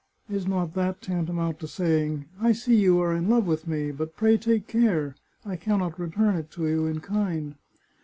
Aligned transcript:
Is 0.27 0.47
not 0.47 0.73
that 0.73 0.99
tanta 0.99 1.31
mount 1.31 1.59
to 1.59 1.67
saying:' 1.67 2.25
I 2.41 2.53
see 2.53 2.73
you 2.75 2.99
are 3.01 3.13
in 3.15 3.29
love 3.29 3.45
with 3.45 3.67
me. 3.67 3.91
But 3.91 4.15
pray 4.17 4.35
take 4.35 4.65
care! 4.67 5.15
I 5.45 5.55
can 5.55 5.77
not 5.77 5.99
return 5.99 6.35
it 6.37 6.49
to 6.53 6.67
you 6.67 6.87
in 6.87 7.01
kind.' 7.01 7.53